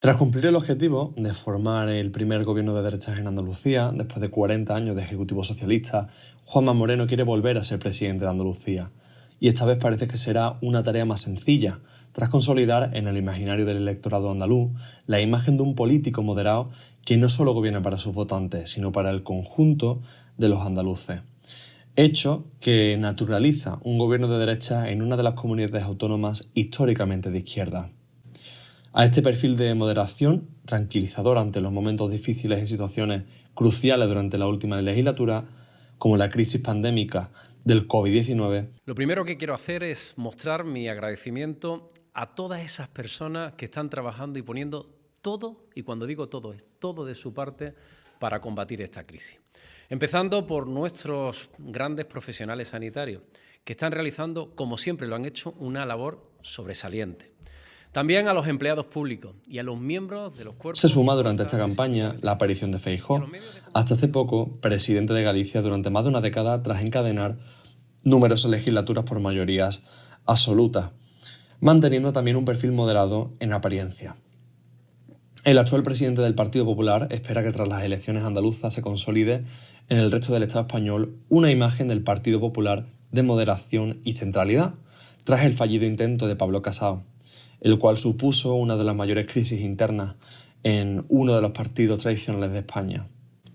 Tras 0.00 0.16
cumplir 0.16 0.46
el 0.46 0.56
objetivo 0.56 1.12
de 1.18 1.34
formar 1.34 1.90
el 1.90 2.10
primer 2.10 2.42
gobierno 2.44 2.74
de 2.74 2.80
derechas 2.80 3.18
en 3.18 3.26
Andalucía, 3.26 3.92
después 3.94 4.22
de 4.22 4.30
40 4.30 4.74
años 4.74 4.96
de 4.96 5.02
Ejecutivo 5.02 5.44
Socialista, 5.44 6.08
Juanma 6.46 6.72
Moreno 6.72 7.06
quiere 7.06 7.22
volver 7.22 7.58
a 7.58 7.62
ser 7.62 7.80
presidente 7.80 8.24
de 8.24 8.30
Andalucía. 8.30 8.90
Y 9.40 9.48
esta 9.48 9.66
vez 9.66 9.76
parece 9.76 10.08
que 10.08 10.16
será 10.16 10.56
una 10.62 10.82
tarea 10.82 11.04
más 11.04 11.20
sencilla, 11.20 11.80
tras 12.12 12.30
consolidar 12.30 12.96
en 12.96 13.08
el 13.08 13.18
imaginario 13.18 13.66
del 13.66 13.76
electorado 13.76 14.30
andaluz 14.30 14.70
la 15.04 15.20
imagen 15.20 15.58
de 15.58 15.64
un 15.64 15.74
político 15.74 16.22
moderado 16.22 16.70
que 17.04 17.18
no 17.18 17.28
solo 17.28 17.52
gobierna 17.52 17.82
para 17.82 17.98
sus 17.98 18.14
votantes, 18.14 18.70
sino 18.70 18.92
para 18.92 19.10
el 19.10 19.22
conjunto 19.22 20.00
de 20.38 20.48
los 20.48 20.64
andaluces. 20.64 21.20
Hecho 21.96 22.46
que 22.58 22.96
naturaliza 22.98 23.78
un 23.84 23.98
gobierno 23.98 24.28
de 24.28 24.38
derecha 24.38 24.88
en 24.88 25.02
una 25.02 25.18
de 25.18 25.24
las 25.24 25.34
comunidades 25.34 25.84
autónomas 25.84 26.52
históricamente 26.54 27.30
de 27.30 27.36
izquierda. 27.36 27.90
A 28.92 29.04
este 29.04 29.22
perfil 29.22 29.56
de 29.56 29.76
moderación, 29.76 30.48
tranquilizador 30.64 31.38
ante 31.38 31.60
los 31.60 31.70
momentos 31.70 32.10
difíciles 32.10 32.60
y 32.60 32.66
situaciones 32.66 33.22
cruciales 33.54 34.08
durante 34.08 34.36
la 34.36 34.48
última 34.48 34.82
legislatura, 34.82 35.44
como 35.96 36.16
la 36.16 36.28
crisis 36.28 36.60
pandémica 36.60 37.30
del 37.64 37.86
COVID-19. 37.86 38.68
Lo 38.86 38.94
primero 38.96 39.24
que 39.24 39.36
quiero 39.36 39.54
hacer 39.54 39.84
es 39.84 40.14
mostrar 40.16 40.64
mi 40.64 40.88
agradecimiento 40.88 41.92
a 42.14 42.34
todas 42.34 42.62
esas 42.62 42.88
personas 42.88 43.52
que 43.52 43.66
están 43.66 43.90
trabajando 43.90 44.40
y 44.40 44.42
poniendo 44.42 44.92
todo, 45.22 45.68
y 45.76 45.84
cuando 45.84 46.04
digo 46.04 46.28
todo, 46.28 46.52
es 46.52 46.64
todo 46.80 47.04
de 47.04 47.14
su 47.14 47.32
parte 47.32 47.74
para 48.18 48.40
combatir 48.40 48.82
esta 48.82 49.04
crisis. 49.04 49.38
Empezando 49.88 50.48
por 50.48 50.66
nuestros 50.66 51.48
grandes 51.58 52.06
profesionales 52.06 52.68
sanitarios, 52.68 53.22
que 53.62 53.74
están 53.74 53.92
realizando, 53.92 54.56
como 54.56 54.78
siempre 54.78 55.06
lo 55.06 55.14
han 55.14 55.26
hecho, 55.26 55.52
una 55.60 55.86
labor 55.86 56.28
sobresaliente. 56.42 57.29
También 57.92 58.28
a 58.28 58.34
los 58.34 58.46
empleados 58.46 58.86
públicos 58.86 59.34
y 59.48 59.58
a 59.58 59.64
los 59.64 59.80
miembros 59.80 60.38
de 60.38 60.44
los 60.44 60.54
cuerpos. 60.54 60.78
Se 60.78 60.88
suma 60.88 61.14
durante 61.14 61.42
esta 61.42 61.58
campaña 61.58 62.14
la 62.20 62.32
aparición 62.32 62.70
de 62.70 62.78
Feijóo, 62.78 63.26
hasta 63.74 63.94
hace 63.94 64.06
poco 64.06 64.60
presidente 64.60 65.12
de 65.12 65.24
Galicia 65.24 65.60
durante 65.60 65.90
más 65.90 66.04
de 66.04 66.10
una 66.10 66.20
década 66.20 66.62
tras 66.62 66.82
encadenar 66.82 67.36
numerosas 68.04 68.52
legislaturas 68.52 69.04
por 69.04 69.18
mayorías 69.18 69.86
absolutas, 70.24 70.90
manteniendo 71.58 72.12
también 72.12 72.36
un 72.36 72.44
perfil 72.44 72.70
moderado 72.70 73.32
en 73.40 73.52
apariencia. 73.52 74.14
El 75.42 75.58
actual 75.58 75.82
presidente 75.82 76.22
del 76.22 76.36
Partido 76.36 76.64
Popular 76.64 77.08
espera 77.10 77.42
que 77.42 77.50
tras 77.50 77.66
las 77.66 77.82
elecciones 77.82 78.22
andaluzas 78.22 78.72
se 78.72 78.82
consolide 78.82 79.42
en 79.88 79.98
el 79.98 80.12
resto 80.12 80.32
del 80.32 80.44
Estado 80.44 80.66
español 80.66 81.16
una 81.28 81.50
imagen 81.50 81.88
del 81.88 82.04
Partido 82.04 82.38
Popular 82.38 82.86
de 83.10 83.24
moderación 83.24 83.98
y 84.04 84.12
centralidad, 84.12 84.74
tras 85.24 85.42
el 85.42 85.54
fallido 85.54 85.86
intento 85.86 86.28
de 86.28 86.36
Pablo 86.36 86.62
Casado 86.62 87.02
el 87.60 87.78
cual 87.78 87.96
supuso 87.96 88.54
una 88.54 88.76
de 88.76 88.84
las 88.84 88.96
mayores 88.96 89.26
crisis 89.26 89.60
internas 89.60 90.16
en 90.62 91.04
uno 91.08 91.34
de 91.34 91.42
los 91.42 91.52
partidos 91.52 92.00
tradicionales 92.00 92.52
de 92.52 92.58
España. 92.58 93.06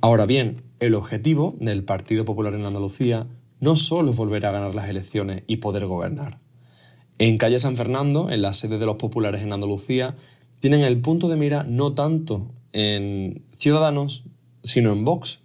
Ahora 0.00 0.26
bien, 0.26 0.62
el 0.80 0.94
objetivo 0.94 1.56
del 1.60 1.84
Partido 1.84 2.24
Popular 2.24 2.54
en 2.54 2.66
Andalucía 2.66 3.26
no 3.60 3.76
solo 3.76 4.10
es 4.10 4.16
volver 4.16 4.44
a 4.46 4.52
ganar 4.52 4.74
las 4.74 4.88
elecciones 4.88 5.42
y 5.46 5.56
poder 5.56 5.86
gobernar. 5.86 6.38
En 7.18 7.38
calle 7.38 7.58
San 7.58 7.76
Fernando, 7.76 8.30
en 8.30 8.42
la 8.42 8.52
sede 8.52 8.78
de 8.78 8.86
los 8.86 8.96
populares 8.96 9.42
en 9.42 9.52
Andalucía, 9.52 10.14
tienen 10.60 10.82
el 10.82 11.00
punto 11.00 11.28
de 11.28 11.36
mira 11.36 11.64
no 11.64 11.94
tanto 11.94 12.50
en 12.72 13.44
Ciudadanos, 13.52 14.24
sino 14.62 14.92
en 14.92 15.04
Vox. 15.04 15.40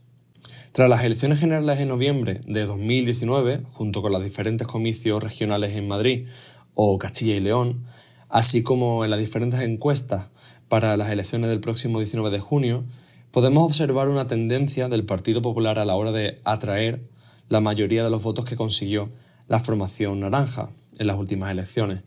Tras 0.71 0.89
las 0.89 1.03
elecciones 1.03 1.39
generales 1.39 1.79
en 1.79 1.87
noviembre 1.87 2.41
de 2.45 2.65
2019, 2.65 3.63
junto 3.71 4.01
con 4.01 4.11
los 4.11 4.23
diferentes 4.23 4.67
comicios 4.67 5.23
regionales 5.23 5.75
en 5.75 5.87
Madrid 5.87 6.27
o 6.73 6.97
Castilla 6.97 7.35
y 7.35 7.41
León, 7.41 7.85
así 8.29 8.63
como 8.63 9.03
en 9.03 9.11
las 9.11 9.19
diferentes 9.19 9.59
encuestas 9.59 10.29
para 10.67 10.95
las 10.95 11.09
elecciones 11.09 11.49
del 11.49 11.59
próximo 11.59 11.99
19 11.99 12.29
de 12.29 12.39
junio, 12.39 12.85
podemos 13.31 13.63
observar 13.63 14.07
una 14.07 14.27
tendencia 14.27 14.87
del 14.87 15.05
Partido 15.05 15.41
Popular 15.41 15.79
a 15.79 15.85
la 15.85 15.95
hora 15.95 16.11
de 16.11 16.39
atraer 16.45 17.01
la 17.49 17.59
mayoría 17.59 18.03
de 18.03 18.09
los 18.09 18.23
votos 18.23 18.45
que 18.45 18.55
consiguió 18.55 19.09
la 19.47 19.59
formación 19.59 20.19
naranja 20.19 20.69
en 20.97 21.07
las 21.07 21.17
últimas 21.17 21.51
elecciones. 21.51 22.03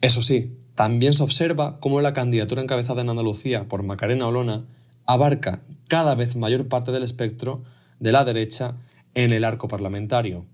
Eso 0.00 0.22
sí, 0.22 0.56
también 0.74 1.12
se 1.12 1.22
observa 1.22 1.78
cómo 1.80 2.00
la 2.00 2.14
candidatura 2.14 2.62
encabezada 2.62 3.02
en 3.02 3.10
Andalucía 3.10 3.68
por 3.68 3.82
Macarena 3.82 4.26
Olona 4.26 4.64
abarca 5.06 5.62
cada 5.88 6.14
vez 6.14 6.36
mayor 6.36 6.68
parte 6.68 6.92
del 6.92 7.02
espectro 7.02 7.62
de 8.00 8.12
la 8.12 8.24
derecha 8.24 8.76
en 9.14 9.32
el 9.32 9.44
arco 9.44 9.68
parlamentario. 9.68 10.46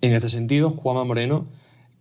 En 0.00 0.12
este 0.12 0.28
sentido, 0.28 0.70
Juanma 0.70 1.04
Moreno 1.04 1.48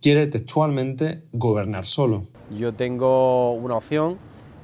quiere 0.01 0.27
textualmente 0.27 1.23
gobernar 1.31 1.85
solo. 1.85 2.23
Yo 2.57 2.73
tengo 2.73 3.53
una 3.53 3.75
opción 3.75 4.17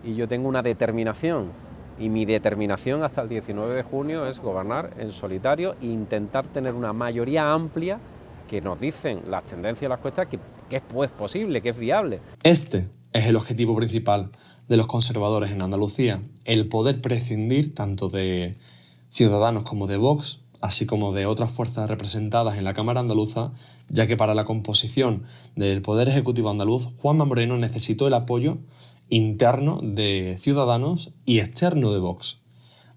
y 0.04 0.16
yo 0.16 0.28
tengo 0.28 0.48
una 0.48 0.62
determinación. 0.62 1.52
Y 1.98 2.10
mi 2.10 2.26
determinación 2.26 3.04
hasta 3.04 3.22
el 3.22 3.30
19 3.30 3.74
de 3.74 3.84
junio 3.84 4.28
es 4.28 4.40
gobernar 4.40 4.94
en 4.98 5.12
solitario 5.12 5.76
e 5.82 5.86
intentar 5.86 6.46
tener 6.48 6.74
una 6.74 6.92
mayoría 6.92 7.54
amplia 7.54 8.00
que 8.50 8.62
nos 8.62 8.80
dicen 8.80 9.22
las 9.30 9.46
tendencias 9.46 9.82
de 9.82 9.90
las 9.90 10.00
cuestas 10.00 10.28
que, 10.28 10.40
que 10.70 10.78
es 10.78 10.84
pues 10.88 11.10
posible, 11.12 11.62
que 11.62 11.70
es 11.70 11.78
viable. 11.78 12.20
Este 12.44 12.90
es 13.14 13.26
el 13.26 13.36
objetivo 13.38 13.76
principal 13.76 14.30
de 14.68 14.78
los 14.78 14.88
conservadores 14.88 15.52
en 15.52 15.62
Andalucía, 15.62 16.22
el 16.44 16.68
poder 16.68 17.02
prescindir 17.02 17.74
tanto 17.74 18.10
de 18.10 18.56
Ciudadanos 19.08 19.64
como 19.64 19.88
de 19.88 19.98
Vox 19.98 20.40
así 20.66 20.88
como 20.88 21.14
de 21.14 21.28
otras 21.28 21.52
fuerzas 21.52 21.88
representadas 21.88 22.58
en 22.58 22.64
la 22.64 22.74
Cámara 22.74 23.00
Andaluza, 23.00 23.52
ya 23.88 24.08
que 24.08 24.18
para 24.18 24.34
la 24.34 24.46
composición 24.46 25.24
del 25.56 25.84
Poder 25.84 26.10
Ejecutivo 26.10 26.50
andaluz, 26.50 26.88
Juanma 26.98 27.24
Moreno 27.24 27.58
necesitó 27.58 28.08
el 28.08 28.16
apoyo 28.16 28.58
interno 29.10 29.80
de 29.84 30.36
Ciudadanos 30.40 31.12
y 31.24 31.38
externo 31.38 31.94
de 31.94 32.00
Vox, 32.00 32.40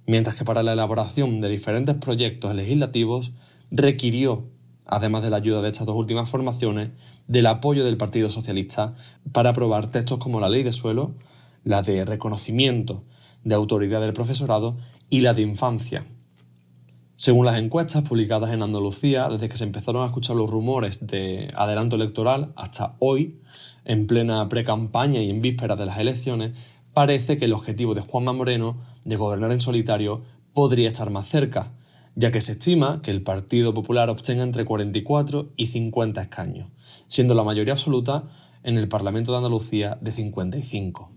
mientras 0.06 0.34
que 0.34 0.46
para 0.46 0.62
la 0.62 0.72
elaboración 0.72 1.42
de 1.42 1.50
diferentes 1.50 1.94
proyectos 1.96 2.54
legislativos 2.54 3.32
requirió, 3.70 4.46
además 4.86 5.22
de 5.22 5.30
la 5.30 5.36
ayuda 5.36 5.60
de 5.60 5.68
estas 5.68 5.86
dos 5.86 5.96
últimas 5.96 6.30
formaciones, 6.30 6.88
del 7.26 7.46
apoyo 7.46 7.84
del 7.84 7.98
Partido 7.98 8.30
Socialista 8.30 8.94
para 9.32 9.50
aprobar 9.50 9.90
textos 9.90 10.18
como 10.18 10.40
la 10.40 10.48
ley 10.48 10.62
de 10.62 10.72
suelo, 10.72 11.14
la 11.64 11.82
de 11.82 12.06
reconocimiento 12.06 13.02
de 13.44 13.54
autoridad 13.54 14.00
del 14.00 14.14
profesorado 14.14 14.74
y 15.10 15.20
la 15.20 15.34
de 15.34 15.42
infancia, 15.42 16.06
según 17.18 17.46
las 17.46 17.58
encuestas 17.58 18.04
publicadas 18.04 18.52
en 18.52 18.62
Andalucía, 18.62 19.28
desde 19.28 19.48
que 19.48 19.56
se 19.56 19.64
empezaron 19.64 20.04
a 20.04 20.06
escuchar 20.06 20.36
los 20.36 20.48
rumores 20.48 21.08
de 21.08 21.52
adelanto 21.56 21.96
electoral 21.96 22.52
hasta 22.54 22.94
hoy, 23.00 23.40
en 23.84 24.06
plena 24.06 24.48
pre-campaña 24.48 25.20
y 25.20 25.28
en 25.28 25.42
vísperas 25.42 25.76
de 25.76 25.86
las 25.86 25.98
elecciones, 25.98 26.52
parece 26.94 27.36
que 27.36 27.46
el 27.46 27.54
objetivo 27.54 27.96
de 27.96 28.02
Juanma 28.02 28.32
Moreno 28.32 28.76
de 29.04 29.16
gobernar 29.16 29.50
en 29.50 29.58
solitario 29.58 30.20
podría 30.52 30.86
estar 30.86 31.10
más 31.10 31.26
cerca, 31.26 31.72
ya 32.14 32.30
que 32.30 32.40
se 32.40 32.52
estima 32.52 33.02
que 33.02 33.10
el 33.10 33.22
Partido 33.22 33.74
Popular 33.74 34.10
obtenga 34.10 34.44
entre 34.44 34.64
44 34.64 35.54
y 35.56 35.66
50 35.66 36.22
escaños, 36.22 36.68
siendo 37.08 37.34
la 37.34 37.42
mayoría 37.42 37.72
absoluta 37.72 38.28
en 38.62 38.78
el 38.78 38.86
Parlamento 38.86 39.32
de 39.32 39.38
Andalucía 39.38 39.98
de 40.00 40.12
55. 40.12 41.10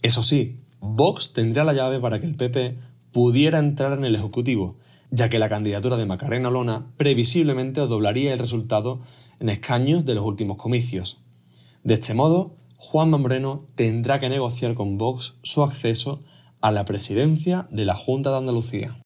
Eso 0.00 0.22
sí, 0.22 0.56
Vox 0.80 1.34
tendría 1.34 1.64
la 1.64 1.74
llave 1.74 2.00
para 2.00 2.18
que 2.18 2.26
el 2.26 2.34
PP 2.34 2.78
pudiera 3.12 3.58
entrar 3.58 3.92
en 3.92 4.06
el 4.06 4.14
Ejecutivo, 4.14 4.78
ya 5.12 5.28
que 5.28 5.38
la 5.38 5.50
candidatura 5.50 5.96
de 5.96 6.06
Macarena 6.06 6.50
Lona 6.50 6.86
previsiblemente 6.96 7.82
doblaría 7.82 8.32
el 8.32 8.38
resultado 8.38 9.00
en 9.40 9.50
escaños 9.50 10.06
de 10.06 10.14
los 10.14 10.24
últimos 10.24 10.56
comicios. 10.56 11.18
De 11.84 11.94
este 11.94 12.14
modo, 12.14 12.56
Juan 12.78 13.10
Moreno 13.10 13.66
tendrá 13.74 14.18
que 14.18 14.30
negociar 14.30 14.74
con 14.74 14.96
Vox 14.96 15.34
su 15.42 15.62
acceso 15.62 16.22
a 16.62 16.70
la 16.70 16.86
presidencia 16.86 17.68
de 17.70 17.84
la 17.84 17.94
Junta 17.94 18.30
de 18.30 18.38
Andalucía. 18.38 18.96